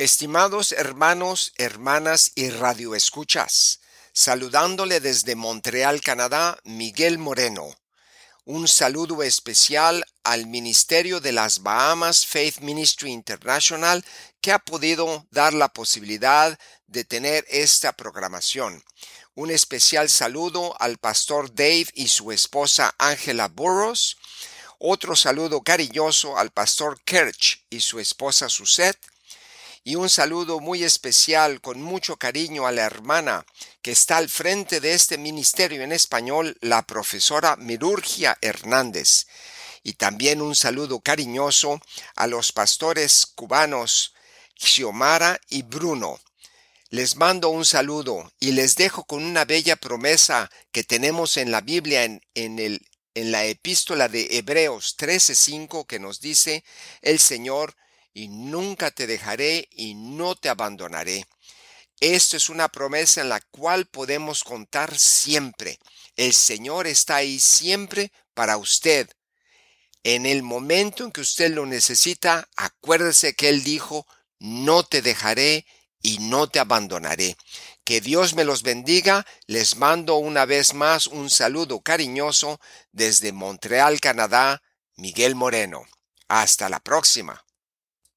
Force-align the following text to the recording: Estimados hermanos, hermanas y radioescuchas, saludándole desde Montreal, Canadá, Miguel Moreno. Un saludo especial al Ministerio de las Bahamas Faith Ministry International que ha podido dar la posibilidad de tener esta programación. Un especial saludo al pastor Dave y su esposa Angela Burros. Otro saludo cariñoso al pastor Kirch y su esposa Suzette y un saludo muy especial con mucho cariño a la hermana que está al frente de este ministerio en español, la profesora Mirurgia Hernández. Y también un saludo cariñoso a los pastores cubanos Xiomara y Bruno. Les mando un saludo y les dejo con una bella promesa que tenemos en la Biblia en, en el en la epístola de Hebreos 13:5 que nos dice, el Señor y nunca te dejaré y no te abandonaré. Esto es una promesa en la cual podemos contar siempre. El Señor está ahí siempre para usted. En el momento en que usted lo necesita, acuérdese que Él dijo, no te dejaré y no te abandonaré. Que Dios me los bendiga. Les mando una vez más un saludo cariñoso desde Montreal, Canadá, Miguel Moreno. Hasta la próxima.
Estimados 0.00 0.72
hermanos, 0.72 1.52
hermanas 1.58 2.32
y 2.34 2.48
radioescuchas, 2.48 3.80
saludándole 4.14 4.98
desde 4.98 5.34
Montreal, 5.34 6.00
Canadá, 6.00 6.58
Miguel 6.64 7.18
Moreno. 7.18 7.76
Un 8.46 8.66
saludo 8.66 9.22
especial 9.22 10.02
al 10.24 10.46
Ministerio 10.46 11.20
de 11.20 11.32
las 11.32 11.62
Bahamas 11.62 12.24
Faith 12.26 12.60
Ministry 12.60 13.10
International 13.10 14.02
que 14.40 14.52
ha 14.52 14.58
podido 14.58 15.26
dar 15.32 15.52
la 15.52 15.68
posibilidad 15.68 16.58
de 16.86 17.04
tener 17.04 17.44
esta 17.50 17.92
programación. 17.92 18.82
Un 19.34 19.50
especial 19.50 20.08
saludo 20.08 20.80
al 20.80 20.96
pastor 20.96 21.54
Dave 21.54 21.88
y 21.92 22.08
su 22.08 22.32
esposa 22.32 22.94
Angela 22.96 23.48
Burros. 23.48 24.16
Otro 24.78 25.14
saludo 25.14 25.60
cariñoso 25.60 26.38
al 26.38 26.52
pastor 26.52 26.98
Kirch 27.04 27.66
y 27.68 27.80
su 27.80 28.00
esposa 28.00 28.48
Suzette 28.48 29.10
y 29.82 29.94
un 29.94 30.10
saludo 30.10 30.60
muy 30.60 30.84
especial 30.84 31.60
con 31.60 31.80
mucho 31.80 32.16
cariño 32.16 32.66
a 32.66 32.72
la 32.72 32.84
hermana 32.84 33.46
que 33.82 33.92
está 33.92 34.18
al 34.18 34.28
frente 34.28 34.80
de 34.80 34.92
este 34.92 35.16
ministerio 35.16 35.82
en 35.82 35.92
español, 35.92 36.56
la 36.60 36.82
profesora 36.82 37.56
Mirurgia 37.56 38.36
Hernández. 38.40 39.26
Y 39.82 39.94
también 39.94 40.42
un 40.42 40.54
saludo 40.54 41.00
cariñoso 41.00 41.80
a 42.14 42.26
los 42.26 42.52
pastores 42.52 43.26
cubanos 43.34 44.14
Xiomara 44.56 45.40
y 45.48 45.62
Bruno. 45.62 46.20
Les 46.90 47.16
mando 47.16 47.48
un 47.48 47.64
saludo 47.64 48.30
y 48.40 48.52
les 48.52 48.74
dejo 48.76 49.04
con 49.04 49.24
una 49.24 49.44
bella 49.44 49.76
promesa 49.76 50.50
que 50.72 50.84
tenemos 50.84 51.36
en 51.38 51.50
la 51.50 51.62
Biblia 51.62 52.04
en, 52.04 52.20
en 52.34 52.58
el 52.58 52.86
en 53.14 53.32
la 53.32 53.44
epístola 53.44 54.08
de 54.08 54.28
Hebreos 54.38 54.96
13:5 54.96 55.86
que 55.86 55.98
nos 55.98 56.20
dice, 56.20 56.64
el 57.02 57.18
Señor 57.18 57.74
y 58.20 58.28
nunca 58.28 58.90
te 58.90 59.06
dejaré 59.06 59.66
y 59.70 59.94
no 59.94 60.34
te 60.34 60.50
abandonaré. 60.50 61.26
Esto 62.00 62.36
es 62.36 62.50
una 62.50 62.68
promesa 62.68 63.22
en 63.22 63.30
la 63.30 63.40
cual 63.40 63.86
podemos 63.86 64.44
contar 64.44 64.98
siempre. 64.98 65.78
El 66.16 66.34
Señor 66.34 66.86
está 66.86 67.16
ahí 67.16 67.40
siempre 67.40 68.12
para 68.34 68.58
usted. 68.58 69.08
En 70.02 70.26
el 70.26 70.42
momento 70.42 71.02
en 71.02 71.12
que 71.12 71.22
usted 71.22 71.50
lo 71.50 71.64
necesita, 71.64 72.46
acuérdese 72.56 73.32
que 73.32 73.48
Él 73.48 73.64
dijo, 73.64 74.06
no 74.38 74.82
te 74.82 75.00
dejaré 75.00 75.64
y 76.02 76.18
no 76.18 76.46
te 76.46 76.58
abandonaré. 76.58 77.38
Que 77.84 78.02
Dios 78.02 78.34
me 78.34 78.44
los 78.44 78.62
bendiga. 78.62 79.26
Les 79.46 79.76
mando 79.76 80.16
una 80.16 80.44
vez 80.44 80.74
más 80.74 81.06
un 81.06 81.30
saludo 81.30 81.80
cariñoso 81.80 82.60
desde 82.92 83.32
Montreal, 83.32 83.98
Canadá, 83.98 84.62
Miguel 84.96 85.36
Moreno. 85.36 85.86
Hasta 86.28 86.68
la 86.68 86.80
próxima. 86.80 87.42